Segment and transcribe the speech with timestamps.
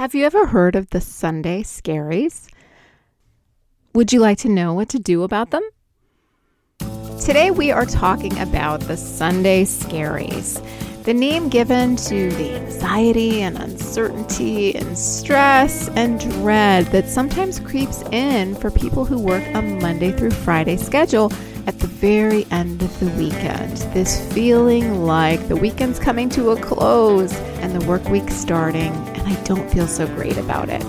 [0.00, 2.48] Have you ever heard of the Sunday scaries?
[3.92, 5.62] Would you like to know what to do about them?
[7.20, 10.64] Today we are talking about the Sunday scaries,
[11.04, 18.00] the name given to the anxiety and uncertainty and stress and dread that sometimes creeps
[18.10, 21.30] in for people who work a Monday through Friday schedule
[21.66, 23.76] at the very end of the weekend.
[23.92, 28.94] This feeling like the weekend's coming to a close and the work week starting,
[29.30, 30.82] I don't feel so great about it.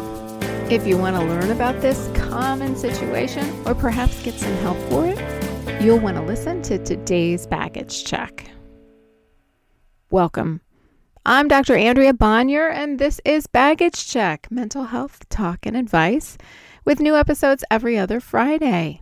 [0.72, 5.06] If you want to learn about this common situation or perhaps get some help for
[5.06, 8.50] it, you'll want to listen to today's baggage check.
[10.10, 10.62] Welcome.
[11.24, 11.76] I'm Dr.
[11.76, 16.40] Andrea Bonior, and this is Baggage Check Mental Health Talk and Advice
[16.84, 19.02] with new episodes every other Friday.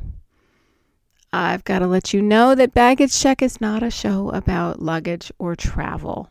[1.31, 5.31] I've got to let you know that Baggage Check is not a show about luggage
[5.39, 6.29] or travel.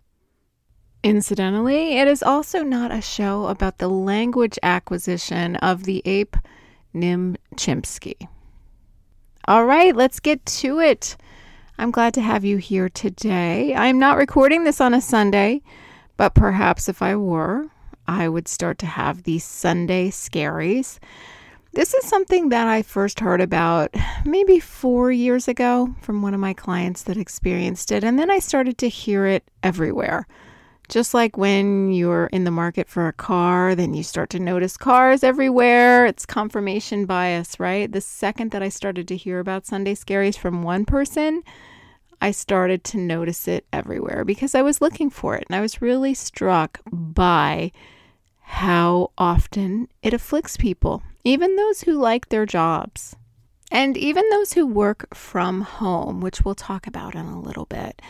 [1.04, 6.36] Incidentally, it is also not a show about the language acquisition of the ape
[6.92, 8.26] Nim Chimpsky.
[9.46, 11.16] All right, let's get to it.
[11.78, 13.74] I'm glad to have you here today.
[13.74, 15.62] I'm not recording this on a Sunday,
[16.16, 17.66] but perhaps if I were,
[18.08, 20.98] I would start to have these Sunday scaries.
[21.74, 23.94] This is something that I first heard about
[24.24, 28.40] maybe four years ago from one of my clients that experienced it, and then I
[28.40, 30.26] started to hear it everywhere.
[30.88, 34.76] Just like when you're in the market for a car, then you start to notice
[34.76, 36.06] cars everywhere.
[36.06, 37.90] It's confirmation bias, right?
[37.90, 41.42] The second that I started to hear about Sunday scaries from one person,
[42.20, 45.82] I started to notice it everywhere because I was looking for it and I was
[45.82, 47.70] really struck by
[48.40, 53.14] how often it afflicts people even those who like their jobs,
[53.70, 58.00] and even those who work from home, which we'll talk about in a little bit.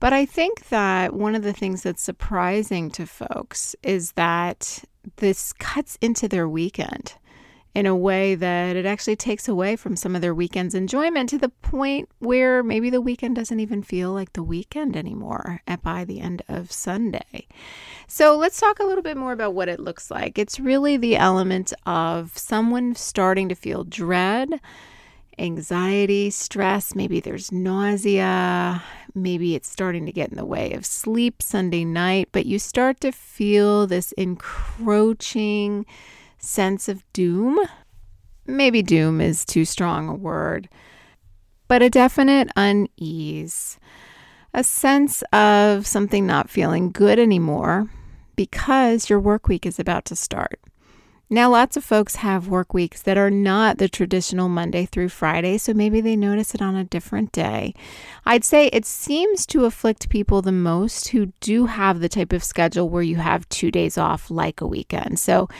[0.00, 4.84] But I think that one of the things that's surprising to folks is that
[5.16, 7.14] this cuts into their weekend
[7.74, 11.38] in a way that it actually takes away from some of their weekend's enjoyment to
[11.38, 16.04] the point where maybe the weekend doesn't even feel like the weekend anymore at by
[16.04, 17.46] the end of Sunday.
[18.06, 20.38] So let's talk a little bit more about what it looks like.
[20.38, 24.60] It's really the element of someone starting to feel dread,
[25.38, 28.82] anxiety, stress, maybe there's nausea,
[29.14, 33.00] maybe it's starting to get in the way of sleep Sunday night, but you start
[33.00, 35.86] to feel this encroaching
[36.38, 37.58] sense of doom.
[38.46, 40.68] Maybe doom is too strong a word,
[41.66, 43.78] but a definite unease,
[44.54, 47.90] a sense of something not feeling good anymore
[48.36, 50.60] because your work week is about to start.
[51.30, 55.58] Now, lots of folks have work weeks that are not the traditional Monday through Friday,
[55.58, 57.74] so maybe they notice it on a different day.
[58.24, 62.42] I'd say it seems to afflict people the most who do have the type of
[62.42, 65.18] schedule where you have two days off, like a weekend.
[65.18, 65.50] So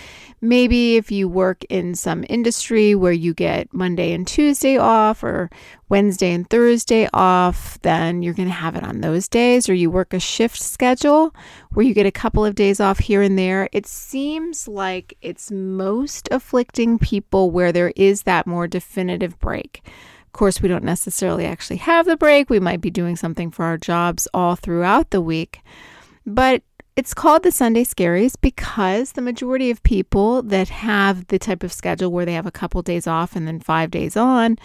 [0.41, 5.51] maybe if you work in some industry where you get Monday and Tuesday off, or
[5.91, 9.91] Wednesday and Thursday off, then you're going to have it on those days, or you
[9.91, 11.35] work a shift schedule
[11.73, 13.69] where you get a couple of days off here and there.
[13.73, 19.83] It seems like it's most afflicting people where there is that more definitive break.
[20.27, 22.51] Of course, we don't necessarily actually have the break.
[22.51, 25.61] We might be doing something for our jobs all throughout the week.
[26.27, 26.63] But
[26.97, 31.73] it's called the Sunday Scaries because the majority of people that have the type of
[31.73, 34.59] schedule where they have a couple days off and then five days on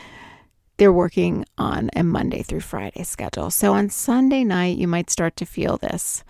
[0.77, 3.51] they're working on a Monday through Friday schedule.
[3.51, 6.23] So on Sunday night, you might start to feel this.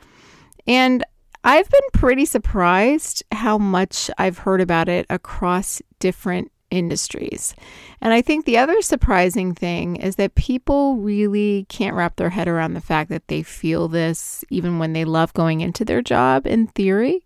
[0.68, 1.04] And
[1.44, 7.54] I've been pretty surprised how much I've heard about it across different industries.
[8.02, 12.48] And I think the other surprising thing is that people really can't wrap their head
[12.48, 16.48] around the fact that they feel this even when they love going into their job
[16.48, 17.26] in theory,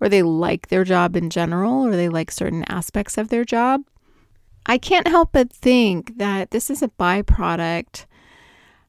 [0.00, 3.82] or they like their job in general, or they like certain aspects of their job.
[4.64, 8.06] I can't help but think that this is a byproduct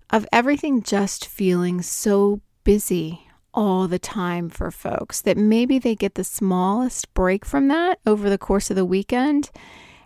[0.10, 3.27] of everything just feeling so busy
[3.58, 8.30] all the time for folks that maybe they get the smallest break from that over
[8.30, 9.50] the course of the weekend.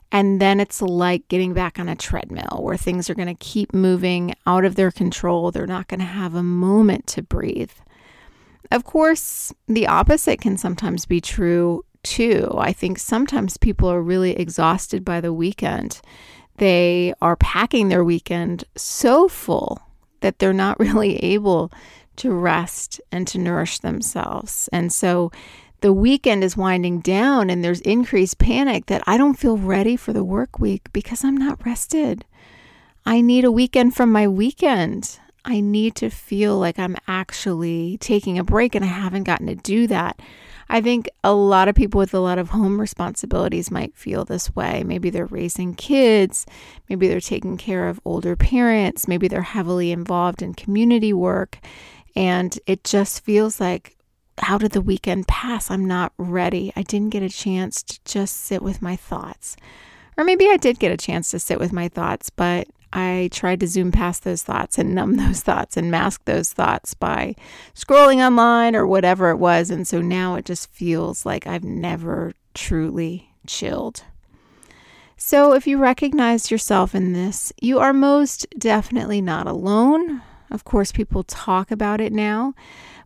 [0.09, 3.73] And then it's like getting back on a treadmill where things are going to keep
[3.73, 5.51] moving out of their control.
[5.51, 7.73] They're not going to have a moment to breathe.
[8.71, 12.53] Of course, the opposite can sometimes be true too.
[12.57, 15.99] I think sometimes people are really exhausted by the weekend.
[16.55, 19.81] They are packing their weekend so full
[20.21, 21.69] that they're not really able
[22.17, 24.69] to rest and to nourish themselves.
[24.71, 25.31] And so
[25.81, 30.13] the weekend is winding down and there's increased panic that I don't feel ready for
[30.13, 32.23] the work week because I'm not rested.
[33.05, 35.19] I need a weekend from my weekend.
[35.43, 39.55] I need to feel like I'm actually taking a break and I haven't gotten to
[39.55, 40.19] do that.
[40.69, 44.55] I think a lot of people with a lot of home responsibilities might feel this
[44.55, 44.83] way.
[44.85, 46.45] Maybe they're raising kids,
[46.87, 51.59] maybe they're taking care of older parents, maybe they're heavily involved in community work.
[52.15, 53.97] And it just feels like,
[54.37, 55.69] how did the weekend pass?
[55.69, 56.73] I'm not ready.
[56.75, 59.55] I didn't get a chance to just sit with my thoughts.
[60.17, 63.59] Or maybe I did get a chance to sit with my thoughts, but I tried
[63.61, 67.35] to zoom past those thoughts and numb those thoughts and mask those thoughts by
[67.75, 69.69] scrolling online or whatever it was.
[69.69, 74.03] And so now it just feels like I've never truly chilled.
[75.17, 80.23] So if you recognize yourself in this, you are most definitely not alone.
[80.51, 82.53] Of course, people talk about it now,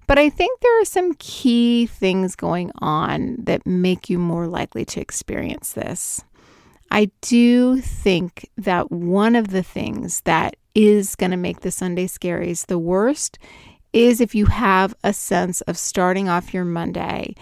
[0.07, 4.85] but I think there are some key things going on that make you more likely
[4.85, 6.23] to experience this.
[6.91, 12.07] I do think that one of the things that is going to make the Sunday
[12.07, 13.39] scaries the worst
[13.93, 17.33] is if you have a sense of starting off your Monday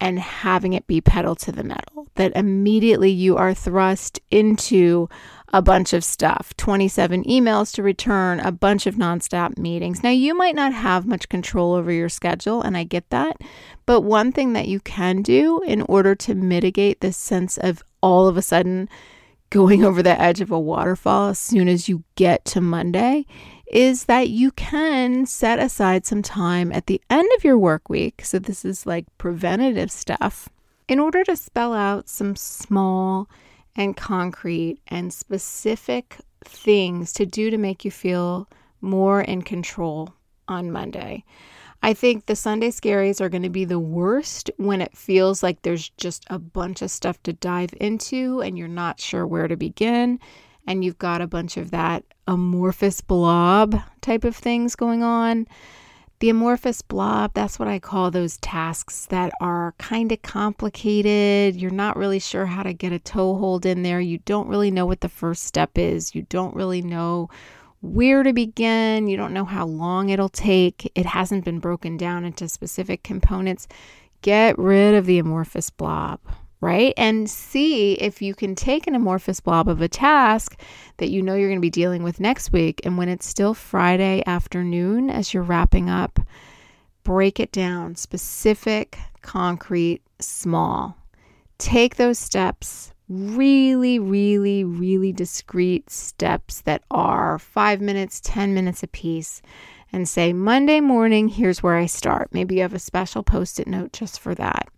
[0.00, 5.08] and having it be pedal to the metal, that immediately you are thrust into
[5.52, 10.02] a bunch of stuff 27 emails to return, a bunch of nonstop meetings.
[10.02, 13.40] Now, you might not have much control over your schedule, and I get that.
[13.86, 18.28] But one thing that you can do in order to mitigate this sense of all
[18.28, 18.88] of a sudden
[19.50, 23.24] going over the edge of a waterfall as soon as you get to Monday
[23.70, 28.22] is that you can set aside some time at the end of your work week.
[28.24, 30.48] So, this is like preventative stuff
[30.88, 33.28] in order to spell out some small
[33.76, 38.48] and concrete and specific things to do to make you feel
[38.80, 40.14] more in control
[40.46, 41.24] on Monday.
[41.82, 45.62] I think the Sunday scaries are going to be the worst when it feels like
[45.62, 49.56] there's just a bunch of stuff to dive into and you're not sure where to
[49.56, 50.18] begin.
[50.66, 55.46] And you've got a bunch of that amorphous blob type of things going on.
[56.20, 61.54] The amorphous blob, that's what I call those tasks that are kind of complicated.
[61.54, 64.00] You're not really sure how to get a toehold in there.
[64.00, 66.16] You don't really know what the first step is.
[66.16, 67.30] You don't really know
[67.82, 69.06] where to begin.
[69.06, 70.90] You don't know how long it'll take.
[70.96, 73.68] It hasn't been broken down into specific components.
[74.20, 76.18] Get rid of the amorphous blob,
[76.60, 76.92] right?
[76.96, 80.60] And see if you can take an amorphous blob of a task
[80.96, 82.80] that you know you're going to be dealing with next week.
[82.84, 86.18] And when it's still Friday afternoon as you're wrapping up,
[87.04, 90.96] break it down specific, concrete, small.
[91.58, 98.88] Take those steps, really, really, really discrete steps that are five minutes, 10 minutes a
[98.88, 99.42] piece,
[99.92, 102.28] and say, Monday morning, here's where I start.
[102.32, 104.68] Maybe you have a special post it note just for that.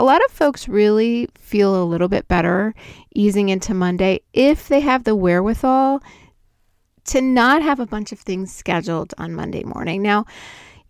[0.00, 2.74] A lot of folks really feel a little bit better
[3.14, 6.02] easing into Monday if they have the wherewithal
[7.04, 10.00] to not have a bunch of things scheduled on Monday morning.
[10.00, 10.24] Now,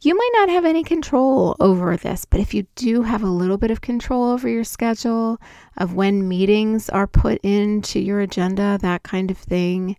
[0.00, 3.56] you might not have any control over this, but if you do have a little
[3.56, 5.40] bit of control over your schedule,
[5.76, 9.96] of when meetings are put into your agenda, that kind of thing,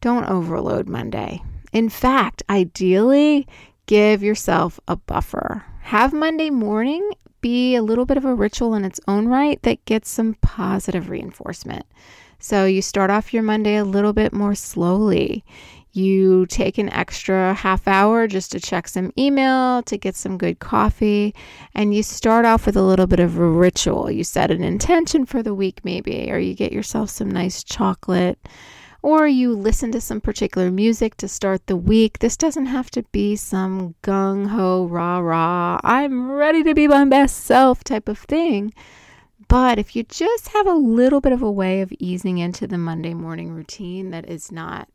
[0.00, 1.42] don't overload Monday.
[1.72, 3.48] In fact, ideally,
[3.86, 5.64] give yourself a buffer.
[5.80, 7.10] Have Monday morning
[7.44, 11.10] be a little bit of a ritual in its own right that gets some positive
[11.10, 11.84] reinforcement.
[12.38, 15.44] So you start off your Monday a little bit more slowly.
[15.92, 20.58] You take an extra half hour just to check some email, to get some good
[20.58, 21.34] coffee,
[21.74, 24.10] and you start off with a little bit of a ritual.
[24.10, 28.38] You set an intention for the week, maybe, or you get yourself some nice chocolate,
[29.04, 32.20] or you listen to some particular music to start the week.
[32.20, 37.04] This doesn't have to be some gung ho, rah rah, I'm ready to be my
[37.04, 38.72] best self type of thing.
[39.46, 42.78] But if you just have a little bit of a way of easing into the
[42.78, 44.88] Monday morning routine that is not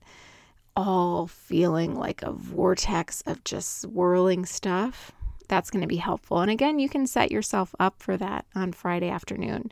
[0.76, 5.12] all feeling like a vortex of just swirling stuff,
[5.48, 6.40] that's going to be helpful.
[6.40, 9.72] And again, you can set yourself up for that on Friday afternoon.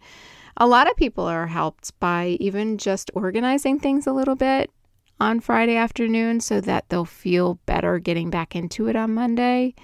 [0.57, 4.71] A lot of people are helped by even just organizing things a little bit
[5.19, 9.75] on Friday afternoon so that they'll feel better getting back into it on Monday.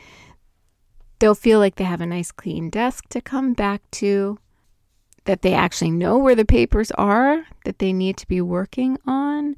[1.20, 4.40] They'll feel like they have a nice clean desk to come back to,
[5.26, 9.56] that they actually know where the papers are that they need to be working on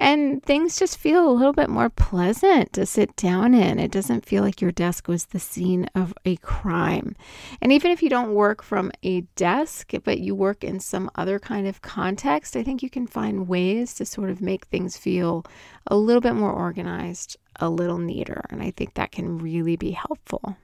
[0.00, 3.80] and things just feel a little bit more pleasant to sit down in.
[3.80, 7.16] It doesn't feel like your desk was the scene of a crime.
[7.60, 11.40] And even if you don't work from a desk, but you work in some other
[11.40, 15.44] kind of context, I think you can find ways to sort of make things feel
[15.88, 18.44] a little bit more organized, a little neater.
[18.50, 20.56] And I think that can really be helpful.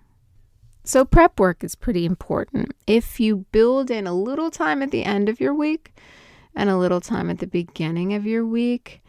[0.84, 2.72] So, prep work is pretty important.
[2.86, 5.92] If you build in a little time at the end of your week
[6.54, 9.02] and a little time at the beginning of your week,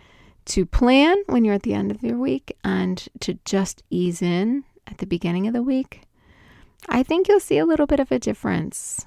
[0.46, 4.64] to plan when you're at the end of your week and to just ease in
[4.88, 6.02] at the beginning of the week,
[6.88, 9.06] I think you'll see a little bit of a difference.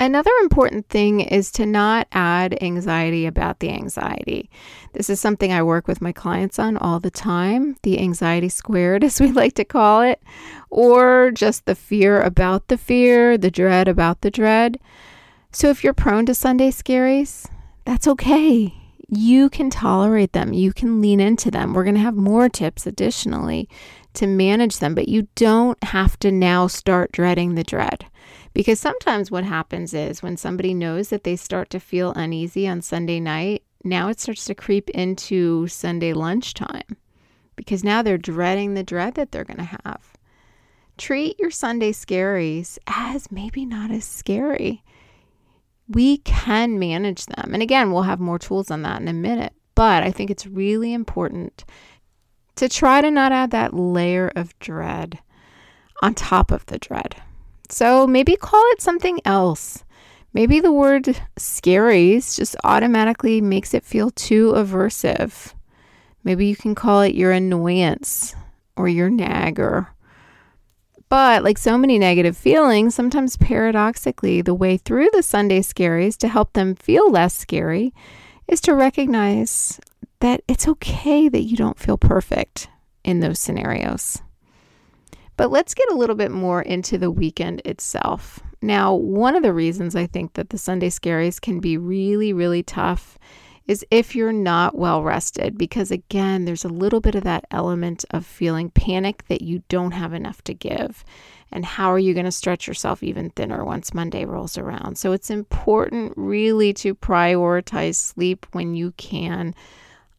[0.00, 4.50] Another important thing is to not add anxiety about the anxiety.
[4.92, 9.04] This is something I work with my clients on all the time the anxiety squared,
[9.04, 10.20] as we like to call it,
[10.68, 14.78] or just the fear about the fear, the dread about the dread.
[15.52, 17.48] So if you're prone to Sunday scaries,
[17.84, 18.83] that's okay.
[19.16, 21.72] You can tolerate them, you can lean into them.
[21.72, 23.68] We're going to have more tips additionally
[24.14, 28.06] to manage them, but you don't have to now start dreading the dread.
[28.54, 32.82] Because sometimes what happens is when somebody knows that they start to feel uneasy on
[32.82, 36.96] Sunday night, now it starts to creep into Sunday lunchtime
[37.56, 40.14] because now they're dreading the dread that they're going to have.
[40.96, 44.82] Treat your Sunday scaries as maybe not as scary.
[45.88, 47.50] We can manage them.
[47.52, 49.52] And again, we'll have more tools on that in a minute.
[49.74, 51.64] But I think it's really important
[52.56, 55.18] to try to not add that layer of dread
[56.02, 57.16] on top of the dread.
[57.68, 59.84] So maybe call it something else.
[60.32, 65.54] Maybe the word scaries just automatically makes it feel too aversive.
[66.24, 68.34] Maybe you can call it your annoyance
[68.76, 69.93] or your nagger.
[71.14, 76.26] But like so many negative feelings, sometimes paradoxically, the way through the Sunday scaries to
[76.26, 77.94] help them feel less scary
[78.48, 79.78] is to recognize
[80.18, 82.66] that it's okay that you don't feel perfect
[83.04, 84.22] in those scenarios.
[85.36, 88.40] But let's get a little bit more into the weekend itself.
[88.60, 92.64] Now, one of the reasons I think that the Sunday scaries can be really, really
[92.64, 93.20] tough
[93.66, 98.04] is if you're not well rested, because again, there's a little bit of that element
[98.10, 101.04] of feeling panic that you don't have enough to give.
[101.50, 104.98] And how are you going to stretch yourself even thinner once Monday rolls around?
[104.98, 109.54] So it's important really to prioritize sleep when you can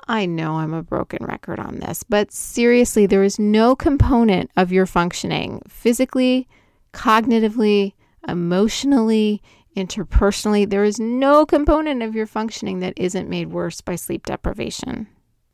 [0.08, 4.72] I know I'm a broken record on this, but seriously, there is no component of
[4.72, 6.48] your functioning physically,
[6.94, 7.94] cognitively,
[8.28, 9.42] emotionally,
[9.75, 15.08] interpersonally, there is no component of your functioning that isn't made worse by sleep deprivation.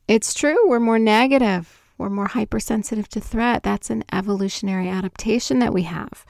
[0.07, 3.63] It's true, we're more negative, we're more hypersensitive to threat.
[3.63, 6.25] That's an evolutionary adaptation that we have.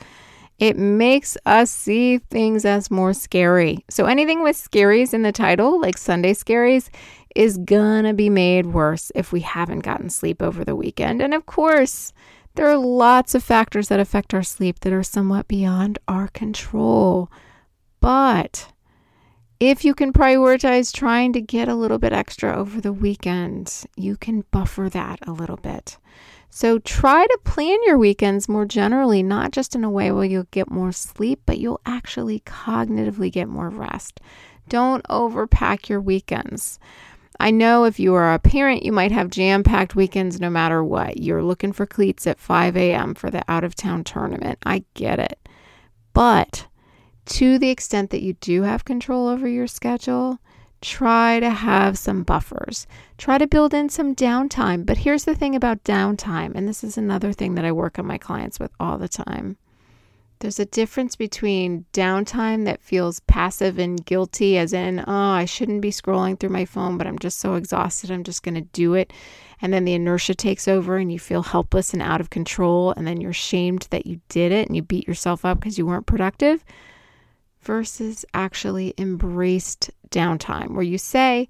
[0.59, 3.83] It makes us see things as more scary.
[3.89, 6.89] So, anything with scaries in the title, like Sunday scaries,
[7.35, 11.21] is gonna be made worse if we haven't gotten sleep over the weekend.
[11.21, 12.13] And of course,
[12.55, 17.31] there are lots of factors that affect our sleep that are somewhat beyond our control.
[18.01, 18.67] But
[19.59, 24.17] if you can prioritize trying to get a little bit extra over the weekend, you
[24.17, 25.97] can buffer that a little bit.
[26.49, 30.47] So try to plan your weekends more generally, not just in a way where you'll
[30.51, 34.19] get more sleep, but you'll actually cognitively get more rest.
[34.67, 36.79] Don't overpack your weekends.
[37.39, 40.83] I know if you are a parent, you might have jam packed weekends no matter
[40.83, 41.17] what.
[41.17, 43.13] You're looking for cleats at 5 a.m.
[43.13, 44.59] for the out of town tournament.
[44.65, 45.39] I get it.
[46.13, 46.67] But
[47.31, 50.39] to the extent that you do have control over your schedule,
[50.81, 52.87] try to have some buffers.
[53.17, 54.85] Try to build in some downtime.
[54.85, 58.05] But here's the thing about downtime, and this is another thing that I work on
[58.05, 59.55] my clients with all the time.
[60.39, 65.81] There's a difference between downtime that feels passive and guilty, as in, oh, I shouldn't
[65.81, 68.95] be scrolling through my phone, but I'm just so exhausted, I'm just going to do
[68.95, 69.13] it.
[69.61, 72.91] And then the inertia takes over and you feel helpless and out of control.
[72.97, 75.85] And then you're shamed that you did it and you beat yourself up because you
[75.85, 76.65] weren't productive,
[77.61, 81.49] versus actually embraced downtime, where you say,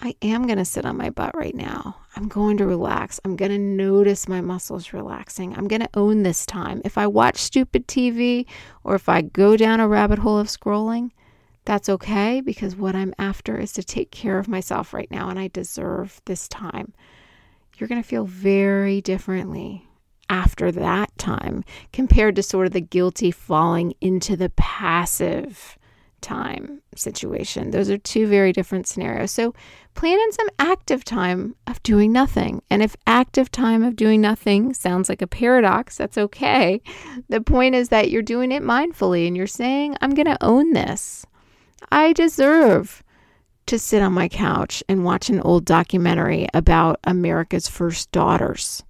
[0.00, 1.96] I am going to sit on my butt right now.
[2.16, 3.18] I'm going to relax.
[3.24, 5.56] I'm going to notice my muscles relaxing.
[5.56, 6.82] I'm going to own this time.
[6.84, 8.46] If I watch stupid TV
[8.84, 11.12] or if I go down a rabbit hole of scrolling,
[11.64, 15.38] that's okay because what I'm after is to take care of myself right now and
[15.38, 16.92] I deserve this time.
[17.76, 19.85] You're going to feel very differently
[20.28, 25.78] after that time compared to sort of the guilty falling into the passive
[26.20, 27.70] time situation.
[27.70, 29.30] Those are two very different scenarios.
[29.30, 29.54] So
[29.94, 32.62] plan in some active time of doing nothing.
[32.68, 36.80] And if active time of doing nothing sounds like a paradox, that's okay.
[37.28, 40.72] The point is that you're doing it mindfully and you're saying, I'm going to own
[40.72, 41.24] this.
[41.92, 43.04] I deserve
[43.66, 48.82] to sit on my couch and watch an old documentary about America's first daughters,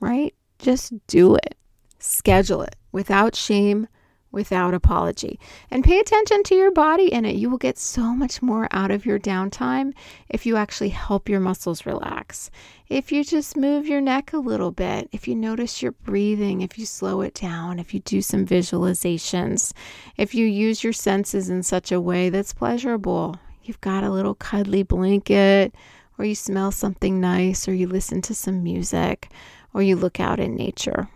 [0.00, 0.34] right?
[0.58, 1.56] Just do it.
[1.98, 3.88] Schedule it without shame,
[4.32, 5.40] without apology.
[5.70, 7.36] And pay attention to your body in it.
[7.36, 9.92] You will get so much more out of your downtime
[10.28, 12.50] if you actually help your muscles relax.
[12.88, 16.78] If you just move your neck a little bit, if you notice your breathing, if
[16.78, 19.72] you slow it down, if you do some visualizations,
[20.16, 23.38] if you use your senses in such a way that's pleasurable.
[23.62, 25.74] You've got a little cuddly blanket,
[26.18, 29.28] or you smell something nice, or you listen to some music,
[29.76, 31.06] or you look out in nature.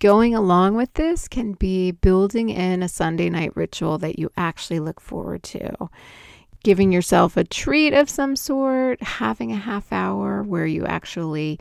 [0.00, 4.80] going along with this can be building in a Sunday night ritual that you actually
[4.80, 5.88] look forward to.
[6.64, 11.60] Giving yourself a treat of some sort, having a half hour where you actually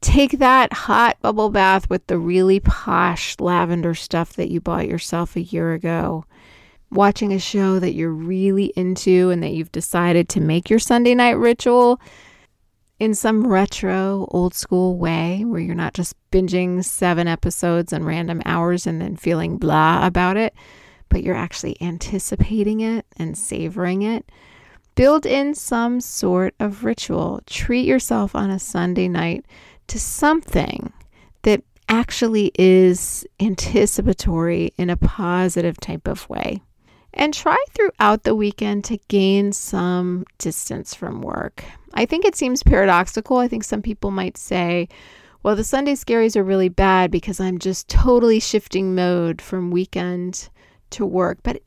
[0.00, 5.36] take that hot bubble bath with the really posh lavender stuff that you bought yourself
[5.36, 6.24] a year ago.
[6.90, 11.14] Watching a show that you're really into and that you've decided to make your Sunday
[11.14, 12.00] night ritual
[12.98, 18.42] in some retro, old school way where you're not just binging seven episodes in random
[18.44, 20.54] hours and then feeling blah about it,
[21.08, 24.30] but you're actually anticipating it and savoring it.
[24.96, 27.40] Build in some sort of ritual.
[27.46, 29.46] Treat yourself on a Sunday night
[29.86, 30.92] to something
[31.42, 36.60] that actually is anticipatory in a positive type of way.
[37.20, 41.64] And try throughout the weekend to gain some distance from work.
[41.92, 43.38] I think it seems paradoxical.
[43.38, 44.88] I think some people might say,
[45.42, 50.48] well, the Sunday scaries are really bad because I'm just totally shifting mode from weekend
[50.90, 51.38] to work.
[51.42, 51.60] But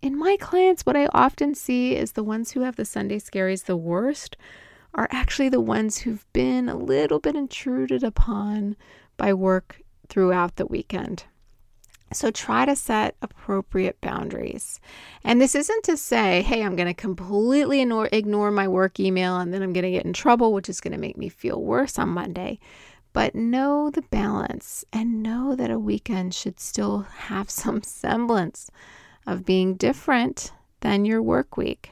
[0.00, 3.64] in my clients, what I often see is the ones who have the Sunday scaries
[3.64, 4.36] the worst
[4.94, 8.76] are actually the ones who've been a little bit intruded upon
[9.18, 11.24] by work throughout the weekend.
[12.12, 14.80] So try to set appropriate boundaries.
[15.24, 19.38] And this isn't to say, hey, I'm going to completely ignore, ignore my work email
[19.38, 21.60] and then I'm going to get in trouble, which is going to make me feel
[21.60, 22.60] worse on Monday.
[23.12, 28.70] But know the balance and know that a weekend should still have some semblance
[29.26, 31.90] of being different than your work week.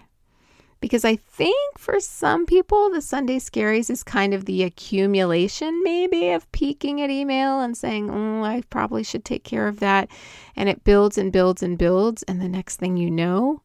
[0.84, 6.28] Because I think for some people, the Sunday scaries is kind of the accumulation, maybe,
[6.32, 10.10] of peeking at email and saying, oh, I probably should take care of that.
[10.54, 12.22] And it builds and builds and builds.
[12.24, 13.62] And the next thing you know,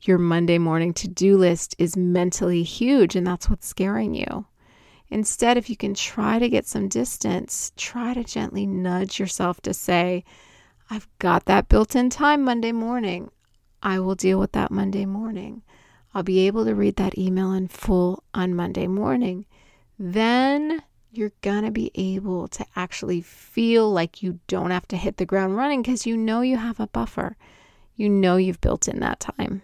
[0.00, 4.44] your Monday morning to do list is mentally huge, and that's what's scaring you.
[5.08, 9.72] Instead, if you can try to get some distance, try to gently nudge yourself to
[9.72, 10.24] say,
[10.90, 13.30] I've got that built in time Monday morning.
[13.84, 15.62] I will deal with that Monday morning.
[16.14, 19.46] I'll be able to read that email in full on Monday morning.
[19.98, 25.16] Then you're going to be able to actually feel like you don't have to hit
[25.16, 27.36] the ground running because you know you have a buffer.
[27.96, 29.62] You know you've built in that time.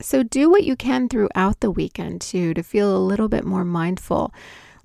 [0.00, 3.64] So do what you can throughout the weekend too to feel a little bit more
[3.64, 4.32] mindful,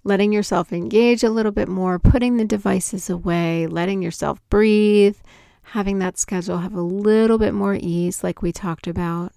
[0.04, 5.17] letting yourself engage a little bit more, putting the devices away, letting yourself breathe,
[5.62, 9.34] having that schedule have a little bit more ease, like we talked about.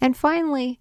[0.00, 0.80] And finally,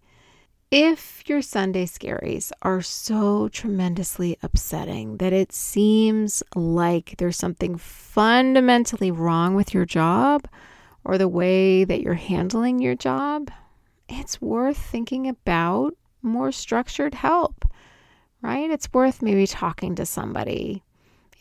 [0.71, 9.09] if your Sunday scaries are so tremendously upsetting that it seems like there's something fundamentally
[9.09, 10.47] wrong with your job
[11.03, 13.49] or the way that you're handling your job,
[14.07, 17.65] it's worth thinking about more structured help,
[18.41, 18.69] right?
[18.69, 20.83] It's worth maybe talking to somebody.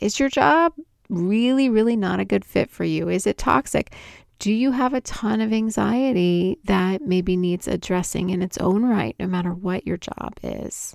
[0.01, 0.73] Is your job
[1.09, 3.09] really, really not a good fit for you?
[3.09, 3.95] Is it toxic?
[4.39, 9.17] Do you have a ton of anxiety that maybe needs addressing in its own right,
[9.19, 10.95] no matter what your job is?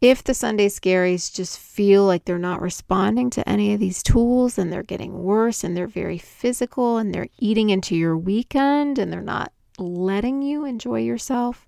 [0.00, 4.58] If the Sunday scaries just feel like they're not responding to any of these tools
[4.58, 9.12] and they're getting worse and they're very physical and they're eating into your weekend and
[9.12, 11.66] they're not letting you enjoy yourself,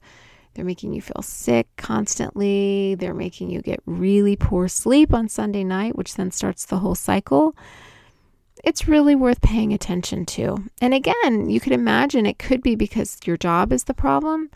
[0.55, 5.65] they're making you feel sick constantly, they're making you get really poor sleep on Sunday
[5.65, 7.57] night, which then starts the whole cycle
[8.65, 10.57] it's really worth paying attention to.
[10.81, 14.51] And again, you could imagine it could be because your job is the problem.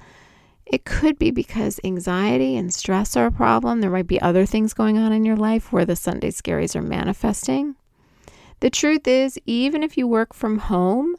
[0.64, 3.80] It could be because anxiety and stress are a problem.
[3.80, 6.82] There might be other things going on in your life where the Sunday scaries are
[6.82, 7.76] manifesting.
[8.60, 11.16] The truth is, even if you work from home,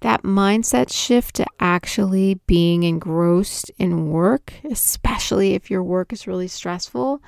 [0.00, 6.48] that mindset shift to actually being engrossed in work, especially if your work is really
[6.48, 7.22] stressful,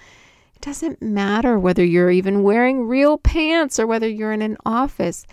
[0.56, 5.26] it doesn't matter whether you're even wearing real pants or whether you're in an office,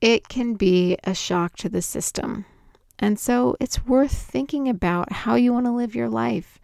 [0.00, 2.44] it can be a shock to the system.
[2.98, 6.58] And so it's worth thinking about how you want to live your life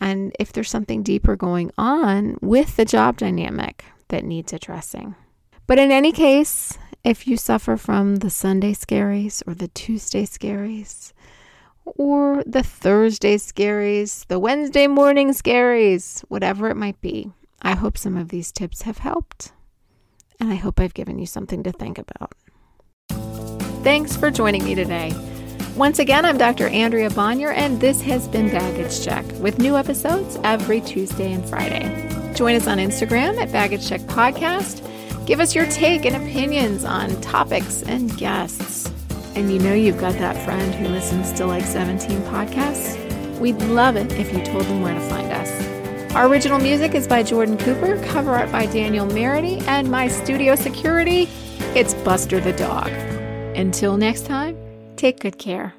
[0.00, 5.14] and if there's something deeper going on with the job dynamic that needs addressing.
[5.66, 11.12] But in any case, if you suffer from the Sunday scaries or the Tuesday scaries,
[11.84, 17.32] or the Thursday scaries, the Wednesday morning scaries, whatever it might be.
[17.60, 19.52] I hope some of these tips have helped,
[20.40, 22.32] and I hope I've given you something to think about.
[23.82, 25.12] Thanks for joining me today.
[25.76, 26.68] Once again, I'm Dr.
[26.68, 32.34] Andrea Bonior, and this has been Baggage Check with new episodes every Tuesday and Friday.
[32.34, 34.86] Join us on Instagram at Baggage Check Podcast.
[35.26, 38.91] Give us your take and opinions on topics and guests.
[39.34, 42.98] And you know you've got that friend who listens to like 17 podcasts?
[43.38, 46.14] We'd love it if you told them where to find us.
[46.14, 50.54] Our original music is by Jordan Cooper, cover art by Danielle Merity, and my studio
[50.54, 51.28] security,
[51.74, 52.88] it's Buster the dog.
[53.56, 54.56] Until next time,
[54.96, 55.74] take good care.